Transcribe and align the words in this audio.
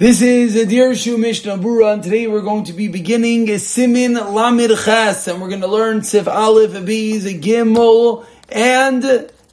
This 0.00 0.22
is 0.22 0.56
a 0.56 0.64
Dirshu 0.64 1.18
Mishnah 1.18 1.58
Bura, 1.58 1.92
and 1.92 2.02
today 2.02 2.26
we're 2.26 2.40
going 2.40 2.64
to 2.64 2.72
be 2.72 2.88
beginning 2.88 3.50
a 3.50 3.56
Siman 3.56 4.32
Lamed 4.32 4.70
Ches, 4.82 5.28
and 5.28 5.42
we're 5.42 5.50
going 5.50 5.60
to 5.60 5.66
learn 5.66 6.02
Sif 6.04 6.26
Aleph, 6.26 6.70
Abiz, 6.70 7.24
Gimel, 7.42 8.24
and 8.48 9.02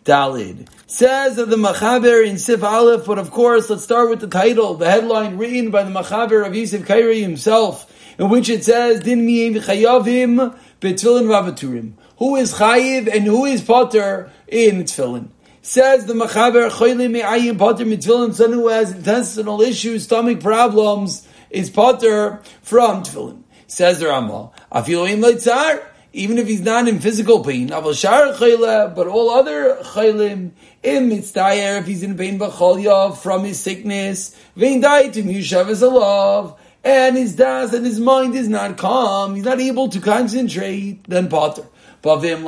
Dalid. 0.06 0.70
Says 0.86 1.36
the 1.36 1.44
Machaber 1.48 2.26
in 2.26 2.38
Sif 2.38 2.64
Aleph, 2.64 3.06
but 3.06 3.20
of 3.20 3.30
course, 3.30 3.70
let's 3.70 3.84
start 3.84 4.10
with 4.10 4.22
the 4.22 4.30
title, 4.30 4.76
the 4.76 4.90
headline 4.90 5.36
written 5.36 5.70
by 5.70 5.84
the 5.84 5.92
Machaber 5.92 6.48
of 6.48 6.56
Yosef 6.56 6.88
Karo 6.88 7.14
himself, 7.14 7.94
in 8.18 8.30
which 8.30 8.48
it 8.48 8.64
says, 8.64 9.02
Din 9.02 9.28
Miyim 9.28 9.56
Chayavim 9.56 10.58
Betfilin 10.80 11.26
Ravaturim. 11.26 11.92
Who 12.20 12.38
is 12.38 12.54
Chayiv 12.54 13.14
and 13.14 13.26
who 13.26 13.44
is 13.44 13.62
Potter 13.62 14.32
in 14.48 14.84
Tfilin? 14.86 15.28
Says 15.68 16.06
the 16.06 16.14
Machaber, 16.14 16.70
Choyle 16.72 17.12
Me'ayim 17.12 17.60
Potter 17.60 17.84
Mitzvillin, 17.84 18.34
someone 18.34 18.60
who 18.60 18.68
has 18.70 18.94
intestinal 18.94 19.62
issues, 19.62 20.06
stomach 20.06 20.40
problems, 20.40 21.28
is 21.50 21.70
Potter 21.70 22.42
from 22.62 23.04
Tfilin. 23.04 23.44
Says 23.68 24.00
the 24.00 24.06
Leitzar, 24.06 25.84
even 26.14 26.38
if 26.38 26.48
he's 26.48 26.62
not 26.62 26.88
in 26.88 27.02
physical 27.02 27.44
pain, 27.44 27.68
but 27.68 27.84
all 27.84 29.30
other 29.30 29.76
chaylim, 29.82 30.52
in 30.84 31.10
mitzdayer, 31.10 31.82
if 31.82 31.86
he's 31.86 32.02
in 32.02 32.16
pain 32.16 32.40
b'cholya 32.40 33.18
from 33.18 33.44
his 33.44 33.60
sickness, 33.60 34.38
vein 34.56 34.82
daitim 34.82 35.26
yushav 35.26 35.68
is 35.68 35.82
love, 35.82 36.58
and 36.82 37.18
his 37.18 37.36
das 37.36 37.74
and 37.74 37.86
his 37.86 38.00
mind 38.00 38.36
is 38.36 38.48
not 38.48 38.78
calm, 38.78 39.36
he's 39.36 39.44
not 39.44 39.60
able 39.60 39.90
to 39.90 40.00
concentrate, 40.00 41.04
then 41.10 41.28
potter. 41.28 41.66
But 42.02 42.20
vim 42.20 42.46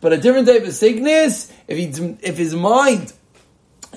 but 0.00 0.12
a 0.12 0.18
different 0.18 0.48
type 0.48 0.64
of 0.64 0.72
sickness, 0.72 1.52
if 1.68 1.76
he, 1.76 2.16
if 2.22 2.38
his 2.38 2.54
mind 2.54 3.12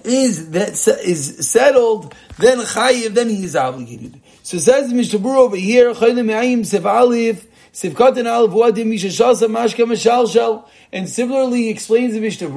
is 0.03 0.51
that 0.51 0.71
is 1.03 1.49
settled, 1.49 2.13
then 2.37 2.59
chayiv, 2.59 3.13
then 3.13 3.29
he 3.29 3.43
is 3.43 3.55
obligated. 3.55 4.19
So 4.43 4.57
says 4.57 4.89
the 4.89 4.95
Mishabur 4.95 5.37
over 5.37 5.55
here, 5.55 5.93
chayim 5.93 6.25
me'ayim 6.25 6.65
sev 6.65 6.85
alif, 6.85 7.47
sivkatan 7.71 8.25
alif 8.25 8.51
wadim 8.51 8.87
mishashasa 8.87 9.47
mashka 9.47 9.85
mashalshal, 9.85 10.67
and 10.91 11.07
similarly 11.07 11.69
explains 11.69 12.13
the 12.13 12.19
Mishnah 12.19 12.49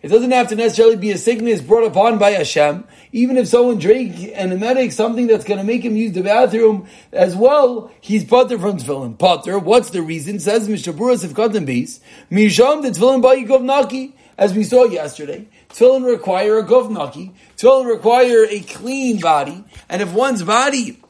It 0.00 0.08
doesn't 0.08 0.30
have 0.30 0.48
to 0.48 0.56
necessarily 0.56 0.96
be 0.96 1.10
a 1.10 1.18
sickness 1.18 1.60
brought 1.60 1.86
upon 1.86 2.18
by 2.18 2.30
Hashem. 2.30 2.84
Even 3.10 3.36
if 3.36 3.48
someone 3.48 3.78
drank 3.78 4.16
an 4.34 4.52
emetic, 4.52 4.92
something 4.92 5.26
that's 5.26 5.44
going 5.44 5.58
to 5.58 5.64
make 5.64 5.84
him 5.84 5.96
use 5.96 6.12
the 6.12 6.22
bathroom 6.22 6.86
as 7.12 7.34
well, 7.34 7.90
he's 8.00 8.24
potter 8.24 8.58
from 8.58 8.78
tefillin. 8.78 9.18
Potter, 9.18 9.58
what's 9.58 9.90
the 9.90 10.02
reason? 10.02 10.38
Says 10.38 10.68
Mishnah 10.68 10.92
Berurah 10.92 11.24
Sivkatan 11.24 11.66
base, 11.66 12.00
Misham 12.30 12.82
the 12.82 12.90
tefillin 12.90 13.22
by 13.22 13.36
Yikov 13.36 13.62
Naki, 13.62 14.14
as 14.36 14.54
we 14.54 14.62
saw 14.62 14.84
yesterday. 14.84 15.48
Tefillin 15.70 16.06
require 16.06 16.58
a 16.58 16.64
govnaki. 16.64 16.92
naki. 16.92 17.32
Tefillin 17.56 17.88
require 17.88 18.44
a 18.44 18.60
clean 18.60 19.20
body. 19.20 19.64
And 19.88 20.00
if 20.00 20.12
one's 20.12 20.44
body 20.44 21.02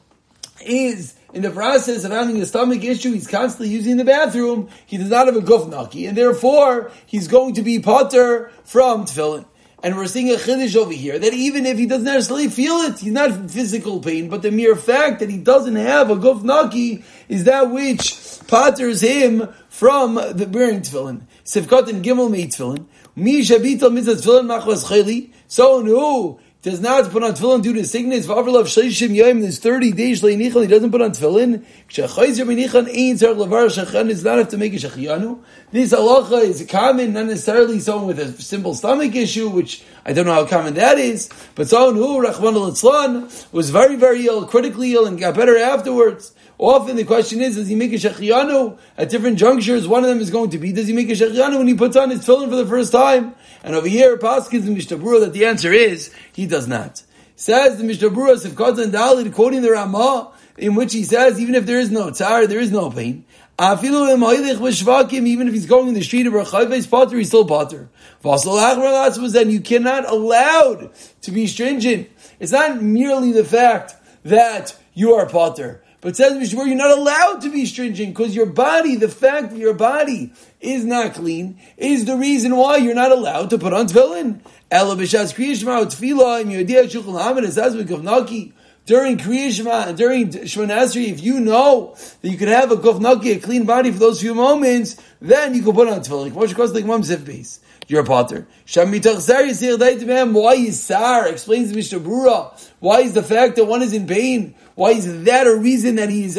is 0.65 1.13
in 1.33 1.41
the 1.41 1.51
process 1.51 2.03
of 2.03 2.11
having 2.11 2.41
a 2.41 2.45
stomach 2.45 2.83
issue, 2.83 3.13
he's 3.13 3.27
constantly 3.27 3.69
using 3.69 3.97
the 3.97 4.05
bathroom, 4.05 4.69
he 4.85 4.97
does 4.97 5.09
not 5.09 5.27
have 5.27 5.35
a 5.35 5.41
guf 5.41 5.69
naki, 5.69 6.05
and 6.05 6.17
therefore 6.17 6.91
he's 7.05 7.27
going 7.27 7.53
to 7.53 7.61
be 7.61 7.79
potter 7.79 8.51
from 8.63 9.05
tefillin. 9.05 9.45
And 9.81 9.95
we're 9.95 10.07
seeing 10.07 10.29
a 10.29 10.35
chiddush 10.35 10.75
over 10.75 10.91
here 10.91 11.17
that 11.17 11.33
even 11.33 11.65
if 11.65 11.77
he 11.77 11.85
doesn't 11.85 12.03
necessarily 12.03 12.49
feel 12.49 12.75
it, 12.77 12.99
he's 12.99 13.13
not 13.13 13.31
in 13.31 13.47
physical 13.47 14.01
pain, 14.01 14.27
but 14.27 14.41
the 14.41 14.51
mere 14.51 14.75
fact 14.75 15.19
that 15.19 15.29
he 15.29 15.37
doesn't 15.37 15.77
have 15.77 16.09
a 16.09 16.15
guf 16.15 16.43
naki 16.43 17.03
is 17.29 17.45
that 17.45 17.71
which 17.71 18.17
potters 18.47 19.01
him 19.01 19.47
from 19.69 20.15
the 20.15 20.45
bearing 20.45 20.81
tefillin. 20.81 21.21
Sivkot 21.45 21.87
and 21.87 22.03
gimel 22.03 22.29
tefillin. 22.29 22.87
Mi 23.15 23.41
shabital 23.41 23.93
mitzvah 23.93 24.15
tefillin 24.15 24.47
chayli. 24.49 25.31
Someone 25.47 25.85
who 25.85 26.39
does 26.61 26.81
not 26.81 27.09
put 27.11 27.23
on 27.23 27.31
tefillin 27.31 27.61
due 27.61 27.73
to 27.73 27.85
sickness. 27.85 28.27
V'avrlav 28.27 28.63
shleishim 28.63 29.15
yom. 29.15 29.39
There's 29.39 29.59
thirty 29.59 29.93
days 29.93 30.21
leinichal. 30.21 30.61
He 30.61 30.67
doesn't 30.67 30.91
put 30.91 31.01
on 31.01 31.11
tefillin. 31.11 31.63
K'shachayzer 31.89 32.45
menichan 32.45 32.87
ein 32.89 33.15
tzarich 33.15 33.37
levar 33.37 33.67
shachan 33.67 34.09
does 34.09 34.25
not 34.25 34.39
have 34.39 34.49
to 34.49 34.57
make 34.57 34.73
a 34.73 34.75
shachiyanu. 34.75 35.39
This 35.71 35.93
halacha 35.93 36.43
is 36.43 36.65
common, 36.69 37.13
not 37.13 37.27
necessarily 37.27 37.79
someone 37.79 38.07
with 38.07 38.19
a 38.19 38.41
simple 38.41 38.75
stomach 38.75 39.15
issue, 39.15 39.47
which 39.47 39.83
I 40.05 40.11
don't 40.11 40.25
know 40.25 40.33
how 40.33 40.45
common 40.45 40.73
that 40.73 40.97
is, 40.99 41.29
but 41.55 41.69
someone 41.69 41.95
who 41.95 42.25
Rachman 42.25 42.55
al 42.55 43.29
was 43.53 43.69
very 43.69 43.95
very 43.95 44.25
ill, 44.25 44.45
critically 44.45 44.93
ill, 44.93 45.05
and 45.05 45.17
got 45.17 45.35
better 45.35 45.57
afterwards. 45.57 46.33
Often 46.59 46.97
the 46.97 47.05
question 47.05 47.41
is, 47.41 47.55
does 47.55 47.69
he 47.69 47.75
make 47.75 47.93
a 47.93 47.95
shechiyanu 47.95 48.77
at 48.97 49.09
different 49.09 49.39
junctures? 49.39 49.87
One 49.87 50.03
of 50.03 50.09
them 50.09 50.19
is 50.19 50.29
going 50.29 50.49
to 50.49 50.57
be, 50.57 50.73
does 50.73 50.87
he 50.87 50.93
make 50.93 51.09
a 51.09 51.13
shechiyanu 51.13 51.57
when 51.57 51.69
he 51.69 51.73
puts 51.73 51.95
on 51.95 52.09
his 52.09 52.19
tefillin 52.19 52.49
for 52.49 52.57
the 52.57 52.65
first 52.65 52.91
time? 52.91 53.33
And 53.63 53.75
over 53.75 53.87
here, 53.87 54.17
Paskins 54.17 54.67
and 54.67 54.75
Mishtabura, 54.77 55.21
that 55.21 55.31
the 55.31 55.45
answer 55.45 55.71
is, 55.71 56.13
he 56.33 56.45
does 56.45 56.67
not. 56.67 57.01
Says 57.37 57.77
the 57.77 57.85
Mishtabura, 57.85 58.35
Sivkot 58.35 58.77
and 58.83 58.93
Dalit, 58.93 59.33
quoting 59.33 59.61
the 59.61 59.71
Ramah, 59.71 60.33
in 60.57 60.75
which 60.75 60.91
he 60.91 61.05
says, 61.05 61.39
even 61.39 61.55
if 61.55 61.65
there 61.65 61.79
is 61.79 61.89
no 61.91 62.11
tzar, 62.11 62.45
there 62.45 62.59
is 62.59 62.71
no 62.71 62.91
pain. 62.91 63.23
Even 63.57 65.47
if 65.47 65.53
he's 65.53 65.65
going 65.65 65.87
in 65.87 65.93
the 65.93 66.03
street 66.03 66.27
of 66.27 66.33
Rechayves 66.33 66.89
Potter, 66.89 67.17
he's 67.17 67.27
still 67.27 67.45
Potter. 67.45 67.89
was 68.21 69.31
then 69.31 69.49
you 69.49 69.61
cannot 69.61 70.09
allowed 70.09 70.91
to 71.21 71.31
be 71.31 71.47
stringent. 71.47 72.09
It's 72.39 72.51
not 72.51 72.81
merely 72.81 73.31
the 73.31 73.45
fact 73.45 73.95
that 74.23 74.77
you 74.93 75.13
are 75.13 75.25
Potter. 75.25 75.83
But 76.01 76.15
says 76.15 76.33
Mishmur, 76.33 76.65
you're 76.65 76.75
not 76.75 76.97
allowed 76.97 77.41
to 77.41 77.51
be 77.51 77.65
stringent 77.65 78.15
because 78.15 78.33
your 78.33 78.45
body, 78.45 78.95
the 78.95 79.09
fact 79.09 79.51
that 79.51 79.57
your 79.57 79.73
body 79.73 80.31
is 80.61 80.85
not 80.85 81.13
clean, 81.13 81.59
is 81.75 82.05
the 82.05 82.15
reason 82.15 82.55
why 82.55 82.77
you're 82.77 82.95
not 82.95 83.11
allowed 83.11 83.49
to 83.49 83.57
put 83.57 83.73
on 83.73 83.87
tefillin. 83.87 84.39
Ela 84.71 84.95
b'shas 84.95 85.33
kriyishma 85.33 85.85
tefillah 85.87 86.45
yodiyah 86.45 86.89
shulchan 86.89 87.21
hamid 87.21 88.53
during 88.85 89.17
kriyishma 89.17 89.87
and 89.87 89.97
during 89.97 90.29
shmonasri. 90.29 91.09
If 91.09 91.21
you 91.21 91.41
know 91.41 91.95
that 92.21 92.29
you 92.29 92.37
could 92.37 92.47
have 92.47 92.71
a 92.71 92.77
guf 92.77 93.01
naki, 93.01 93.31
a 93.31 93.39
clean 93.39 93.65
body 93.65 93.91
for 93.91 93.99
those 93.99 94.21
few 94.21 94.33
moments, 94.33 94.95
then 95.19 95.53
you 95.53 95.63
can 95.63 95.73
put 95.73 95.89
on 95.89 95.99
tefillin. 95.99 96.31
Moshe 96.31 96.73
like 96.73 96.85
Mom 96.85 97.01
base. 97.25 97.59
You're 97.89 98.01
a 98.01 98.05
potter. 98.05 98.47
Why 98.71 100.53
is 100.53 100.79
Sar? 100.79 101.27
Explains 101.27 101.69
the 101.69 101.75
Mishnah 101.75 101.99
Brura. 101.99 102.53
Why 102.79 102.99
is 102.99 103.13
the 103.13 103.23
fact 103.23 103.55
that 103.55 103.65
one 103.65 103.81
is 103.81 103.93
in 103.93 104.05
pain? 104.05 104.53
Why 104.75 104.91
is 104.91 105.23
that 105.23 105.47
a 105.47 105.55
reason 105.55 105.95
that 105.95 106.09
he's 106.09 106.37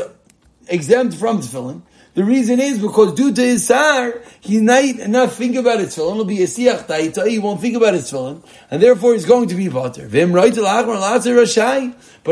exempt 0.68 1.16
from 1.16 1.40
tefillin? 1.40 1.82
The 2.14 2.22
reason 2.22 2.60
is 2.60 2.78
because 2.78 3.14
due 3.14 3.32
to 3.32 3.42
his 3.42 3.66
sar, 3.66 4.22
he 4.40 4.60
might 4.60 5.08
not 5.08 5.32
think 5.32 5.56
about 5.56 5.80
his 5.80 5.96
tefillin. 5.96 6.12
It'll 6.12 6.24
be 6.24 6.44
a 6.44 6.46
siach 6.46 6.86
taita. 6.86 7.26
He 7.26 7.40
won't 7.40 7.60
think 7.60 7.76
about 7.76 7.94
his 7.94 8.08
tefillin, 8.08 8.44
and 8.70 8.80
therefore 8.80 9.14
he's 9.14 9.26
going 9.26 9.48
to 9.48 9.56
be 9.56 9.68
potter. 9.68 10.08
But 10.08 10.18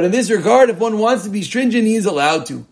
in 0.04 0.12
this 0.12 0.30
regard, 0.30 0.70
if 0.70 0.78
one 0.78 0.98
wants 0.98 1.24
to 1.24 1.30
be 1.30 1.42
stringent, 1.42 1.88
he 1.88 1.96
is 1.96 2.06
allowed 2.06 2.46
to. 2.46 2.64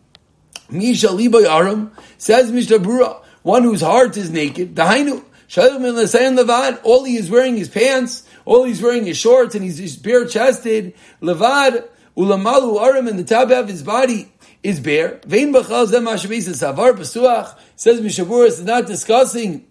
Misha 0.71 1.11
liba 1.11 1.91
says 2.19 2.53
Mishnah 2.53 2.79
Brura, 2.79 3.21
one 3.43 3.65
whose 3.65 3.81
heart 3.81 4.17
is 4.17 4.31
naked. 4.31 4.77
Dahainu 4.77 5.25
all 5.55 7.05
he 7.05 7.17
is 7.17 7.31
wearing 7.31 7.59
is 7.59 7.69
pants, 7.69 8.29
all 8.45 8.65
he's 8.65 8.83
wearing 8.83 9.07
is 9.07 9.17
shorts, 9.17 9.55
and 9.55 9.65
he's 9.65 9.97
bare 9.97 10.27
chested. 10.27 10.95
Levad, 11.23 11.89
ulamalu 12.17 12.81
arim, 12.81 13.09
and 13.09 13.19
the 13.19 13.25
top 13.25 13.51
of 13.51 13.69
his 13.69 13.83
body 13.83 14.33
is 14.62 14.81
bare. 14.81 15.21
Vein 15.27 15.53
savar 15.53 16.93
b'suach, 16.93 17.59
says 17.77 18.01
Mishabur, 18.01 18.47
is 18.47 18.62
not 18.62 18.87
discussing 18.87 19.67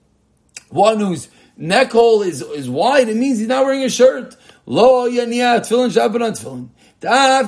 one 0.70 1.00
whose 1.00 1.28
neck 1.58 1.92
hole 1.92 2.22
is, 2.22 2.42
is 2.42 2.70
wide, 2.70 3.10
it 3.10 3.18
means 3.18 3.40
he's 3.40 3.48
not 3.48 3.66
wearing 3.66 3.84
a 3.84 3.90
shirt. 3.90 4.36
Lo 4.66 5.10
yaniyah, 5.10 5.60
tefillin, 5.60 5.92
shabbat 5.92 6.26
on 6.26 6.34
tefillin. 6.34 6.70
Even 7.08 7.46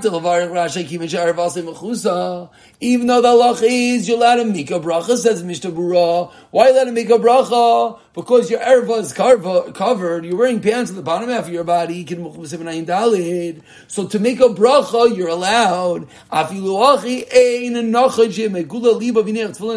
though 3.07 3.21
the 3.21 3.27
Allah 3.27 3.57
is, 3.63 4.07
you 4.07 4.17
let 4.17 4.39
him 4.39 4.51
make 4.51 4.69
a 4.69 4.79
bracha, 4.79 5.17
says 5.17 5.41
Mishnah 5.41 5.71
Bura. 5.71 6.31
Why 6.51 6.69
let 6.71 6.87
him 6.87 6.93
make 6.93 7.09
a 7.09 7.13
bracha? 7.13 7.99
Because 8.17 8.49
your 8.49 8.59
erva 8.61 9.01
is 9.01 9.13
covered, 9.13 10.25
you're 10.25 10.35
wearing 10.35 10.59
pants 10.59 10.89
on 10.89 10.95
the 10.95 11.03
bottom 11.03 11.29
half 11.29 11.45
of 11.45 11.53
your 11.53 11.63
body, 11.63 12.03
so 13.87 14.07
to 14.07 14.17
make 14.17 14.39
a 14.39 14.45
bracha, 14.45 15.15
you're 15.15 15.27
allowed. 15.27 16.07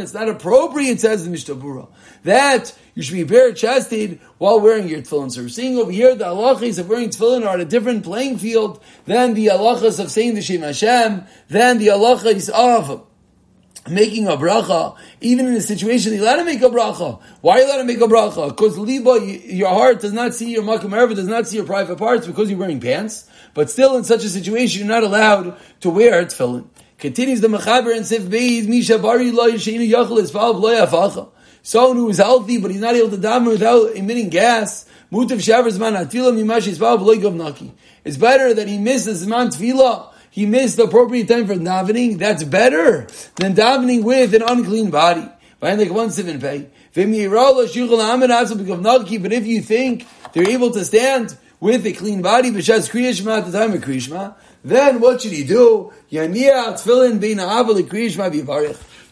It's 0.02 0.14
not 0.14 0.28
appropriate, 0.30 1.00
says 1.00 1.24
the 1.24 1.30
Mishnah 1.30 1.54
Bura. 1.54 1.88
That 2.24 2.78
you 2.94 3.02
should 3.02 3.12
be 3.12 3.24
bare 3.24 3.52
chested 3.52 4.20
while 4.38 4.58
wearing 4.58 4.88
your 4.88 5.02
tefillin. 5.02 5.30
So 5.30 5.42
we're 5.42 5.50
seeing 5.50 5.76
over 5.76 5.92
here 5.92 6.14
the 6.14 6.24
halachas 6.24 6.78
of 6.78 6.88
wearing 6.88 7.10
tefillin 7.10 7.46
are 7.46 7.56
at 7.56 7.60
a 7.60 7.66
different 7.66 8.04
playing 8.04 8.38
field 8.38 8.82
than 9.04 9.34
the 9.34 9.48
halachas 9.48 10.02
of 10.02 10.10
saying 10.10 10.34
the 10.34 10.40
Shem 10.40 10.62
Hashem, 10.62 11.26
than 11.48 11.76
the 11.76 11.88
halachas 11.88 12.48
of 12.48 13.06
making 13.88 14.26
a 14.26 14.32
bracha, 14.32 14.96
even 15.20 15.46
in 15.46 15.54
a 15.54 15.60
situation 15.60 16.12
you 16.12 16.22
let 16.22 16.38
him 16.38 16.46
make 16.46 16.60
a 16.60 16.68
bracha. 16.68 17.20
Why 17.40 17.54
are 17.54 17.60
you 17.60 17.66
letting 17.66 17.80
him 17.80 17.86
make 17.86 18.00
a 18.00 18.12
bracha? 18.12 18.48
Because 18.48 18.78
liba, 18.78 19.20
your 19.24 19.70
heart 19.70 20.00
does 20.00 20.12
not 20.12 20.34
see 20.34 20.52
your 20.52 20.62
makam 20.62 20.90
does 21.14 21.26
not 21.26 21.46
see 21.48 21.56
your 21.56 21.66
private 21.66 21.96
parts 21.96 22.26
because 22.26 22.50
you're 22.50 22.58
wearing 22.58 22.80
pants. 22.80 23.28
But 23.54 23.70
still, 23.70 23.96
in 23.96 24.04
such 24.04 24.24
a 24.24 24.28
situation, 24.28 24.80
you're 24.86 24.94
not 24.94 25.02
allowed 25.02 25.56
to 25.80 25.90
wear 25.90 26.24
tefillin. 26.24 26.66
Continues 26.98 27.40
the 27.40 27.48
mechaber 27.48 27.96
and 27.96 28.06
sif 28.06 28.22
beis 28.24 28.68
misha 28.68 28.98
bari 28.98 29.30
lo 29.30 29.50
yishenu 29.50 29.88
yachal 29.88 30.20
esfal 30.20 30.60
lo 30.60 30.70
yafacha. 30.70 31.28
Someone 31.62 31.96
who 31.96 32.08
is 32.10 32.18
healthy 32.18 32.58
but 32.58 32.70
he's 32.70 32.80
not 32.80 32.94
able 32.94 33.10
to 33.10 33.16
daven 33.16 33.48
without 33.48 33.96
emitting 33.96 34.28
gas. 34.28 34.86
Mutav 35.10 35.42
shavers 35.42 35.78
man 35.78 35.94
atfilah 35.94 36.34
mimash 36.34 36.68
isfal 36.68 37.00
lo 37.00 37.30
naki. 37.30 37.72
It's 38.04 38.18
better 38.18 38.52
that 38.52 38.68
he 38.68 38.78
misses 38.78 39.26
man 39.26 39.48
tefillah 39.48 40.09
he 40.30 40.46
missed 40.46 40.76
the 40.76 40.84
appropriate 40.84 41.28
time 41.28 41.46
for 41.46 41.54
davening, 41.54 42.18
that's 42.18 42.44
better 42.44 43.06
than 43.36 43.54
davening 43.54 44.02
with 44.04 44.34
an 44.34 44.42
unclean 44.42 44.90
body. 44.90 45.28
But 45.58 45.78
if 45.78 45.88
you 49.46 49.60
think 49.60 50.06
they're 50.32 50.48
able 50.48 50.70
to 50.70 50.84
stand 50.84 51.36
with 51.58 51.84
a 51.84 51.92
clean 51.92 52.22
body, 52.22 52.50
b'shas 52.50 52.88
kriyishma 52.90 53.38
at 53.38 53.46
the 53.50 53.58
time 53.58 53.72
of 53.72 53.82
kriyishma, 53.82 54.34
then 54.64 55.00
what 55.00 55.20
should 55.22 55.32
he 55.32 55.44
do? 55.44 55.92
You 56.08 56.22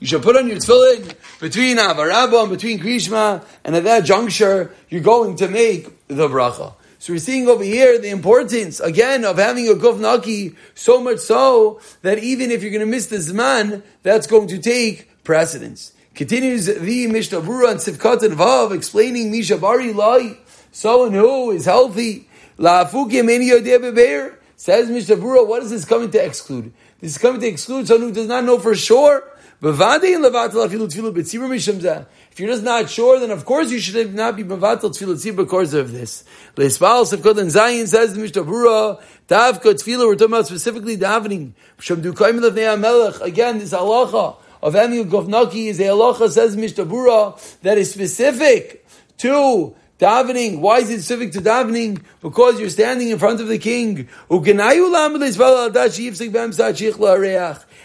should 0.07 0.23
put 0.23 0.37
on 0.37 0.47
your 0.47 0.59
tefillin 0.59 1.15
between 1.41 1.79
Avarabba 1.79 2.43
and 2.43 2.51
between 2.51 2.79
Krishma, 2.79 3.45
and 3.65 3.75
at 3.75 3.85
that 3.85 4.05
juncture, 4.05 4.73
you're 4.89 5.01
going 5.01 5.37
to 5.37 5.49
make 5.49 6.07
the 6.07 6.29
bracha. 6.29 6.75
So 7.01 7.13
we're 7.13 7.21
seeing 7.21 7.49
over 7.49 7.63
here 7.63 7.97
the 7.99 8.11
importance, 8.11 8.81
again, 8.81 9.25
of 9.25 9.39
having 9.39 9.69
a 9.69 9.75
guf 9.75 10.01
naki, 10.01 10.57
so 10.75 11.01
much 11.01 11.21
so 11.21 11.81
that 12.03 12.19
even 12.19 12.51
if 12.51 12.61
you're 12.61 12.73
going 12.73 12.81
to 12.81 12.87
miss 12.87 13.07
the 13.07 13.17
zman, 13.17 13.83
that's 14.03 14.27
going 14.27 14.49
to 14.49 14.59
take 14.59 15.23
precedence. 15.23 15.93
Continues 16.15 16.67
the 16.67 17.07
Mishnah 17.07 17.41
Bura 17.41 17.71
and 17.71 17.79
Sivkat 17.79 18.25
and 18.25 18.37
Vav, 18.37 18.75
explaining 18.75 19.31
Misha 19.31 19.57
Bari 19.57 19.93
Lai, 19.93 20.39
someone 20.73 21.13
who 21.13 21.53
is 21.53 21.67
healthy, 21.67 22.29
Says 24.57 24.91
Mishnah 24.91 25.17
Bura, 25.17 25.47
what 25.47 25.63
is 25.63 25.71
this 25.71 25.85
coming 25.85 26.11
to 26.11 26.25
exclude? 26.25 26.73
This 27.01 27.13
is 27.13 27.19
coming 27.19 27.41
to 27.41 27.47
exclude 27.47 27.87
someone 27.87 28.09
who 28.09 28.15
does 28.15 28.27
not 28.27 28.43
know 28.43 28.59
for 28.59 28.75
sure 28.75 29.23
if 29.61 29.81
you're 32.37 32.49
just 32.49 32.63
not 32.63 32.89
sure, 32.89 33.19
then 33.19 33.33
of 33.33 33.45
course 33.45 33.73
you 33.73 33.81
should 33.81 34.15
not 34.15 34.37
be 34.37 34.45
mevatel 34.45 34.97
tefillah 34.97 35.35
because 35.37 35.75
of 35.75 35.91
this. 35.91 36.23
Leisval 36.55 37.05
Sefkot 37.05 37.39
and 37.39 37.51
Zayin 37.51 37.89
says 37.89 38.15
the 38.15 38.21
Mishnah 38.21 38.45
Davka 38.45 39.01
tefillah, 39.29 40.07
we're 40.07 40.15
talking 40.15 40.33
about 40.33 40.47
specifically 40.47 40.97
davening. 40.97 41.55
Again, 43.21 43.59
this 43.59 43.73
halacha 43.73 44.37
of 44.63 44.75
a 44.77 44.79
guf 44.79 45.27
naki 45.27 45.67
is 45.67 45.81
a 45.81 45.87
halacha, 45.87 46.31
says 46.31 46.57
Mishnah 46.57 46.87
Berurah, 46.87 47.61
that 47.63 47.79
is 47.79 47.91
specific 47.93 48.87
to 49.17 49.75
davening. 49.99 50.61
Why 50.61 50.79
is 50.79 50.91
it 50.91 51.03
specific 51.03 51.33
to 51.33 51.41
davening? 51.41 52.01
Because 52.21 52.61
you're 52.61 52.71
standing 52.71 53.09
in 53.09 53.19
front 53.19 53.41
of 53.41 53.49
the 53.49 53.59
king 53.59 54.09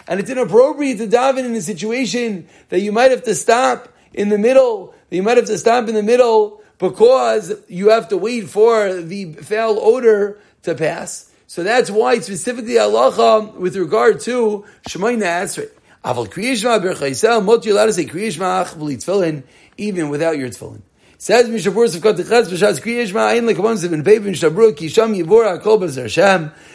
and 0.07 0.19
it's 0.19 0.29
inappropriate 0.29 0.97
to 0.97 1.07
daven 1.07 1.45
in 1.45 1.55
a 1.55 1.61
situation 1.61 2.47
that 2.69 2.79
you 2.79 2.91
might 2.91 3.11
have 3.11 3.23
to 3.23 3.35
stop 3.35 3.89
in 4.13 4.29
the 4.29 4.37
middle, 4.37 4.93
that 5.09 5.15
you 5.15 5.23
might 5.23 5.37
have 5.37 5.45
to 5.47 5.57
stop 5.57 5.87
in 5.87 5.95
the 5.95 6.03
middle 6.03 6.61
because 6.77 7.53
you 7.67 7.89
have 7.89 8.09
to 8.09 8.17
wait 8.17 8.49
for 8.49 8.93
the 8.93 9.33
foul 9.33 9.79
odor 9.79 10.39
to 10.63 10.75
pass. 10.75 11.29
So 11.47 11.63
that's 11.63 11.89
why 11.89 12.19
specifically 12.19 12.73
halacha 12.73 13.55
with 13.55 13.75
regard 13.75 14.19
to 14.21 14.65
Shemoneh 14.89 15.21
Esrei. 15.21 15.69
Aval 16.03 16.27
kriyishma 16.27 16.81
berchaisel, 16.81 17.43
mot 17.45 17.65
you 17.65 17.73
allowed 17.73 17.85
to 17.85 17.93
say 17.93 18.05
kriyishma 18.05 19.43
even 19.77 20.09
without 20.09 20.37
your 20.37 20.49
tefillin. 20.49 20.81
Says 21.23 21.47
Yivur 21.47 21.87
HaKol 21.87 22.17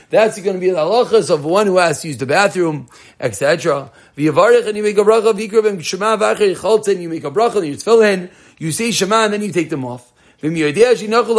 That's 0.09 0.41
going 0.41 0.55
to 0.55 0.59
be 0.59 0.71
the 0.71 0.77
halachas 0.77 1.29
of 1.29 1.45
one 1.45 1.67
who 1.67 1.77
has 1.77 2.01
to 2.01 2.09
use 2.09 2.17
the 2.17 2.25
bathroom, 2.25 2.89
etc. 3.21 3.93
V'yavarech 4.17 4.67
and 4.67 4.75
you 4.75 4.83
make 4.83 4.97
a 4.97 5.03
bracha 5.03 5.35
v'yikrav 5.35 5.69
and 5.69 5.85
shema 5.85 6.17
v'acher 6.17 6.55
yicholten 6.55 6.99
you 6.99 7.11
make 7.11 7.25
a 7.25 7.31
bracha 7.31 7.57
you 7.67 7.75
tefillin 7.77 8.31
you 8.57 8.73
say 8.73 8.91
shema 8.91 9.25
and 9.25 9.35
then 9.35 9.43
you 9.43 9.53
take 9.53 9.69
them 9.69 9.85
off. 9.85 10.11
B'chdei 10.43 10.95
shiyuchol 10.97 11.37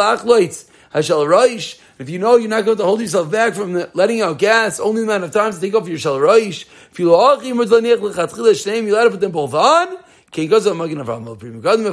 ha'achloitz 0.00 0.70
hashal 0.94 1.26
roish 1.26 1.78
if 1.98 2.08
you 2.08 2.18
know 2.18 2.36
you're 2.36 2.48
not 2.48 2.64
going 2.64 2.78
to 2.78 2.84
hold 2.84 3.02
yourself 3.02 3.30
back 3.30 3.52
from 3.52 3.74
the, 3.74 3.90
letting 3.92 4.22
out 4.22 4.38
gas, 4.38 4.80
only 4.80 5.02
the 5.02 5.06
amount 5.06 5.24
of 5.24 5.32
times 5.32 5.56
to 5.56 5.60
take 5.60 5.74
off 5.74 5.86
your 5.86 5.98
shal 5.98 6.18
roish. 6.18 6.64
If 6.90 6.98
you 6.98 7.10
lo 7.10 7.36
achim 7.36 7.60
or 7.60 7.66
tzlaniach 7.66 8.00
l'chatchila 8.00 8.52
shneim, 8.52 8.86
you 8.86 8.94
let 8.94 9.04
to 9.04 9.10
put 9.10 9.20
them 9.20 9.32
both 9.32 9.52
on. 9.52 9.98
But 10.32 10.48
the 10.48 11.92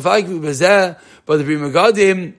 Pri 2.04 2.34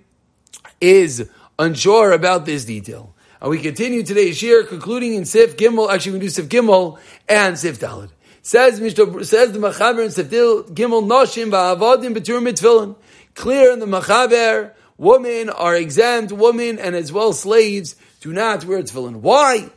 is 0.81 1.29
unsure 1.59 2.13
about 2.13 2.47
this 2.47 2.65
detail. 2.65 3.15
And 3.41 3.51
we 3.51 3.59
continue 3.59 4.03
today's 4.03 4.43
year, 4.43 4.65
concluding 4.65 5.15
in 5.15 5.25
Sif 5.25 5.57
Gimel, 5.57 5.91
actually 5.91 6.13
we 6.13 6.19
do 6.21 6.29
Sif 6.29 6.49
Gimel 6.49 6.99
and 7.29 7.59
Sif 7.59 7.81
Dalit. 7.81 8.11
Says, 8.43 8.79
says 8.79 9.53
the 9.53 9.59
Machaber 9.59 10.05
in 10.05 10.11
Sif 10.11 10.29
Gimel, 10.29 11.07
Noshim 11.07 11.51
va'avadim 11.51 12.15
b'tur 12.15 12.41
mitfilin. 12.43 12.97
Clear 13.35 13.73
in 13.73 13.79
the 13.79 13.87
Machaber, 13.87 14.73
women 14.97 15.51
are 15.51 15.77
exempt, 15.77 16.33
women 16.33 16.79
and 16.79 16.97
as 16.97 17.13
well 17.13 17.33
slaves 17.33 17.97
do 18.21 18.33
not 18.33 18.65
wear 18.65 18.83
tefillin. 18.83 19.17
Why? 19.17 19.71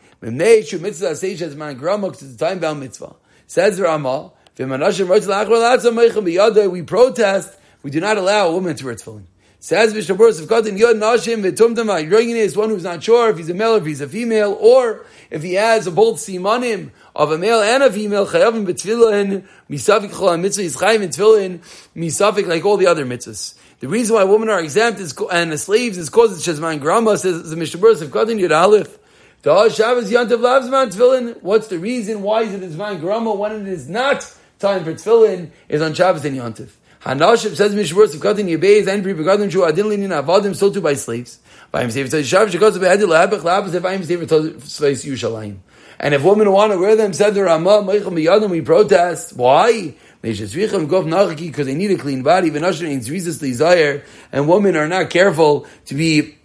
Says 3.48 3.78
the 3.78 3.84
Ramah, 3.84 4.32
we 4.58 4.66
protest. 6.84 7.58
We 7.84 7.90
do 7.90 8.00
not 8.00 8.18
allow 8.18 8.48
a 8.48 8.52
woman 8.54 8.76
to 8.76 8.86
wear 8.86 8.96
tefillin. 8.96 9.24
Says 9.60 9.94
if 9.96 10.08
Katan 10.08 10.78
Yod 10.78 10.96
Nashim 10.96 11.44
V'tumtam 11.44 12.10
Yoyin 12.10 12.36
is 12.36 12.58
one 12.58 12.70
who's 12.70 12.84
not 12.84 13.04
sure 13.04 13.30
if 13.30 13.38
he's 13.38 13.50
a 13.50 13.54
male 13.54 13.76
or 13.76 13.78
if 13.78 13.86
he's 13.86 14.02
a 14.02 14.08
female, 14.08 14.58
or 14.60 15.06
if 15.30 15.44
he 15.44 15.54
has 15.54 15.86
a 15.86 15.92
both 15.92 16.18
simanim 16.18 16.90
of 17.16 17.32
a 17.32 17.38
male 17.38 17.62
and 17.62 17.84
a 17.84 17.92
female, 17.92 18.26
chayavim 18.26 18.66
b'tefillin, 18.66 19.46
misafik 19.70 20.10
chol 20.10 20.40
mitzvah 20.42 20.64
is 20.64 20.76
chayim 20.76 21.04
tefillin, 21.04 21.60
misafik 21.96 22.48
like 22.48 22.66
all 22.66 22.78
the 22.78 22.88
other 22.88 23.06
mitzvahs. 23.06 23.54
The 23.82 23.88
reason 23.88 24.16
why 24.16 24.24
women 24.24 24.50
are 24.50 24.60
exempt 24.60 25.00
is, 25.00 25.16
and 25.32 25.52
the 25.52 25.58
slaves 25.58 25.98
is 25.98 26.10
because 26.10 26.36
it's 26.36 26.60
Shazman 26.60 26.82
Grama, 26.82 27.18
says 27.18 27.50
the 27.50 27.62
if 27.62 27.72
Katan 28.12 28.40
Yod 28.40 28.52
Aleph, 28.52 28.98
What's 29.44 29.78
the 31.68 31.80
reason? 31.80 32.22
Why 32.22 32.42
is 32.44 32.54
it 32.54 32.62
Zman 32.62 33.00
Grama 33.00 33.34
when 33.34 33.52
it 33.54 33.68
is 33.68 33.90
not? 33.90 34.38
Time 34.62 34.84
for 34.84 34.94
tefillin 34.94 35.50
is 35.68 35.82
on 35.82 35.96
Shabbos 35.96 36.24
and 36.24 36.38
Yontif. 36.38 36.70
Hanashim 37.02 37.56
says 37.56 37.74
Mishmur 37.74 38.06
Sivkatin 38.06 38.46
Yebeis 38.48 38.86
and 38.88 39.02
Pri 39.02 39.16
Megadim 39.16 39.52
Shu 39.52 39.66
Adin 39.66 39.86
Linin 39.86 40.24
Avadim 40.24 40.56
so 40.56 40.72
too 40.72 40.82
by 40.82 40.94
slaves. 40.94 41.40
By 41.72 41.84
Vayim 41.84 41.92
Sefer 41.92 42.16
Tzad 42.16 42.22
Shav 42.22 42.48
Shekos 42.52 42.80
Be'adil 42.80 43.08
Lehabech 43.08 43.40
Lehabech 43.40 43.80
Vayim 43.80 44.06
Sefer 44.06 44.28
Tzad 44.28 45.04
Yushalayim. 45.04 45.58
And 46.00 46.14
if 46.14 46.24
women 46.24 46.52
want 46.52 46.74
to 46.74 46.78
wear 46.78 46.96
them, 46.96 47.12
said 47.14 47.34
the 47.34 47.42
Ramah, 47.42 47.82
Meichel 47.82 48.12
Miyadim, 48.12 48.52
we 48.52 48.62
protest. 48.62 49.36
Why? 49.36 49.96
Because 50.22 50.54
they 50.54 51.74
need 51.74 51.92
a 51.92 51.98
clean 51.98 52.22
body. 52.22 52.50
And 54.32 54.48
women 54.48 54.76
are 54.76 54.88
not 54.88 55.10
careful 55.10 55.66
to 55.86 55.96
be 55.96 56.38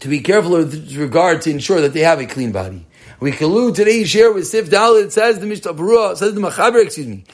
to 0.00 0.08
be 0.08 0.20
careful 0.20 0.50
with 0.50 0.94
regard 0.94 1.40
to 1.40 1.50
ensure 1.50 1.80
that 1.80 1.94
they 1.94 2.00
have 2.00 2.20
a 2.20 2.26
clean 2.26 2.52
body. 2.52 2.84
We 3.18 3.32
conclude 3.32 3.74
today's 3.74 4.10
share 4.10 4.30
with 4.30 4.46
Sif 4.46 4.68
Dalit. 4.68 5.04
It 5.04 5.12
says 5.12 5.38
the 5.38 5.46
Mishnah 5.46 5.72
Berurah, 5.72 6.18
says 6.18 6.34
the 6.34 6.40
Machaber, 6.40 6.84
excuse 6.84 7.06
me. 7.06 7.24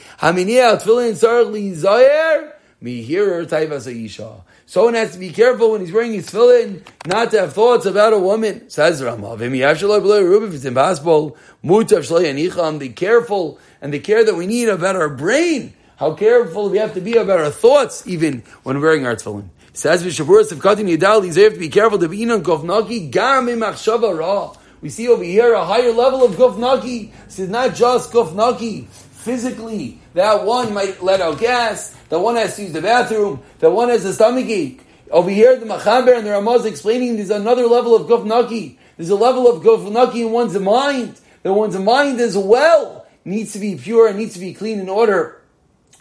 Someone 4.66 4.95
has 4.95 5.12
to 5.12 5.18
be 5.18 5.30
careful 5.30 5.73
when 5.73 5.80
he's 5.80 5.92
wearing 5.92 6.12
his 6.12 6.30
tefillin, 6.30 6.87
not 7.04 7.33
to 7.33 7.40
have 7.40 7.52
thoughts 7.52 7.85
about 7.85 8.12
a 8.12 8.18
woman. 8.21 8.71
Says 8.71 9.02
Rama. 9.02 9.35
If 9.35 10.54
it's 10.54 10.64
impossible, 10.64 11.37
mutav 11.64 12.78
Be 12.78 12.88
careful 12.90 13.59
and 13.80 13.92
the 13.92 13.99
care 13.99 14.25
that 14.25 14.37
we 14.37 14.47
need 14.47 14.68
about 14.68 14.95
our 14.95 15.09
brain. 15.09 15.75
How 15.97 16.14
careful 16.14 16.71
we 16.71 16.78
have 16.78 16.95
to 16.95 17.00
be 17.00 17.14
about 17.16 17.40
our 17.40 17.50
thoughts, 17.50 18.07
even 18.07 18.45
when 18.62 18.80
wearing 18.80 19.04
our 19.04 19.16
tefillin. 19.16 19.49
Says 19.73 20.04
Vishavuras 20.04 20.52
of 20.52 20.62
Katin 20.62 20.87
Yidal, 20.87 21.23
you 21.25 21.42
have 21.42 21.54
to 21.54 21.59
be 21.59 21.68
careful 21.68 21.99
to 21.99 22.09
be 22.09 22.23
in 22.23 22.28
guf 22.28 22.62
naki 22.62 23.09
gam 23.09 23.49
ra. 23.49 24.54
We 24.83 24.89
see 24.89 25.09
over 25.09 25.23
here 25.23 25.55
a 25.55 25.65
higher 25.65 25.93
level 25.93 26.25
of 26.25 26.33
gufnaki. 26.33 27.12
This 27.27 27.39
is 27.39 27.49
not 27.49 27.77
just 27.77 28.12
gufnaki 28.12 28.87
physically. 28.89 30.01
That 30.15 30.45
one 30.45 30.75
might 30.75 31.03
let 31.03 31.21
out 31.21 31.39
gas. 31.39 31.95
That 32.09 32.19
one 32.19 32.35
has 32.35 32.57
to 32.57 32.62
use 32.62 32.73
the 32.73 32.83
bathroom. 32.83 33.43
That 33.61 33.71
one 33.71 33.89
has 33.91 34.05
a 34.05 34.12
stomach 34.12 34.47
ache. 34.47 34.85
Over 35.11 35.31
here, 35.31 35.57
the 35.57 35.67
Machaber 35.67 36.17
and 36.17 36.27
the 36.27 36.31
Ramaz 36.31 36.67
explaining 36.67 37.15
there's 37.15 37.31
another 37.31 37.67
level 37.67 37.95
of 37.95 38.09
gufnaki. 38.09 38.77
There's 38.97 39.11
a 39.11 39.15
level 39.15 39.49
of 39.49 39.62
gufnaki 39.62 40.27
in 40.27 40.33
one's 40.33 40.59
mind. 40.59 41.21
That 41.45 41.53
one's 41.53 41.79
mind 41.79 42.21
as 42.21 42.37
well 42.37 43.07
needs 43.25 43.53
to 43.53 43.61
be 43.61 43.77
pure 43.77 44.09
and 44.09 44.19
needs 44.19 44.35
to 44.35 44.41
be 44.41 44.53
clean 44.53 44.81
in 44.81 44.89
order 44.89 45.41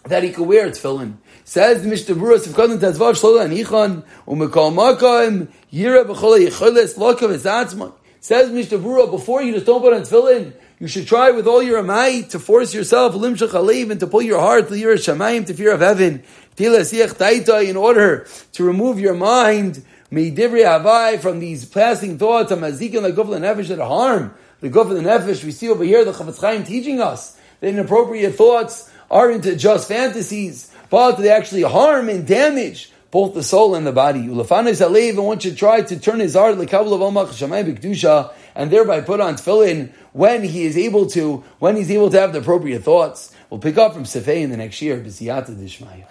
that 0.05 0.23
he 0.23 0.31
could 0.31 0.47
wear 0.47 0.69
tefillin. 0.69 1.17
Says 1.43 1.83
the 1.83 1.89
Mishnah 1.89 2.15
Berurah, 2.15 2.39
Sivkadon 2.39 2.79
Tazvav 2.79 3.13
Shlola 3.13 3.47
Anichan, 3.47 4.03
Umekal 4.27 4.73
Makam, 4.73 5.49
Yira 5.71 6.03
B'chola 6.05 6.47
Yecholes, 6.47 6.95
Lokav 6.95 7.35
Ezatzman. 7.37 7.93
Says 8.23 8.51
Mishnah 8.51 8.77
before 8.77 9.41
you 9.41 9.51
just 9.51 9.65
don't 9.65 9.81
put 9.81 9.93
on 9.93 10.01
tefillin, 10.01 10.53
you 10.79 10.87
should 10.87 11.07
try 11.07 11.31
with 11.31 11.47
all 11.47 11.63
your 11.63 11.81
might 11.81 12.29
to 12.29 12.39
force 12.39 12.71
yourself, 12.71 13.15
limshach 13.15 13.89
and 13.89 13.99
to 13.99 14.05
pull 14.05 14.21
your 14.21 14.39
heart 14.39 14.69
to 14.69 14.77
your 14.77 14.95
shamayim, 14.95 15.47
to 15.47 15.55
fear 15.55 15.73
of 15.73 15.79
heaven, 15.79 16.21
in 16.55 17.77
order 17.77 18.27
to 18.51 18.63
remove 18.63 18.99
your 18.99 19.15
mind, 19.15 19.83
meidivri 20.11 20.63
havai, 20.63 21.19
from 21.19 21.39
these 21.39 21.65
passing 21.65 22.19
thoughts, 22.19 22.51
amazikin 22.51 23.01
like 23.01 23.15
gufla 23.15 23.39
nefesh 23.39 23.69
that 23.69 23.79
harm 23.79 24.35
the 24.59 24.69
gufla 24.69 25.01
nefesh. 25.01 25.43
We 25.43 25.51
see 25.51 25.69
over 25.69 25.83
here 25.83 26.05
the 26.05 26.11
Chafetz 26.11 26.39
Chaim 26.39 26.63
teaching 26.63 27.01
us 27.01 27.35
that 27.59 27.69
inappropriate 27.69 28.35
thoughts 28.35 28.87
aren't 29.09 29.45
just 29.57 29.87
fantasies, 29.87 30.71
but 30.91 31.15
they 31.15 31.29
actually 31.29 31.63
harm 31.63 32.07
and 32.07 32.27
damage 32.27 32.91
both 33.11 33.33
the 33.33 33.43
soul 33.43 33.75
and 33.75 33.85
the 33.85 33.91
body. 33.91 34.21
Ulafanis 34.21 34.85
alev, 34.85 35.09
and 35.09 35.25
one 35.25 35.39
should 35.39 35.57
try 35.57 35.81
to 35.81 35.99
turn 35.99 36.19
his 36.19 36.33
heart 36.33 36.55
lekabel 36.55 36.93
of 36.93 37.01
omach 37.01 37.27
shamayim 37.27 37.75
b'kedusha, 37.75 38.33
and 38.55 38.71
thereby 38.71 39.01
put 39.01 39.19
on 39.19 39.35
tefillin 39.35 39.91
when 40.13 40.43
he 40.43 40.63
is 40.63 40.77
able 40.77 41.05
to, 41.07 41.43
when 41.59 41.75
he's 41.75 41.91
able 41.91 42.09
to 42.09 42.19
have 42.19 42.33
the 42.33 42.39
appropriate 42.39 42.83
thoughts. 42.83 43.35
We'll 43.49 43.59
pick 43.59 43.77
up 43.77 43.93
from 43.93 44.05
Sefei 44.05 44.41
in 44.41 44.49
the 44.49 44.57
next 44.57 44.81
year, 44.81 44.97
b'siyata 44.97 45.55
dishmaya. 45.55 46.05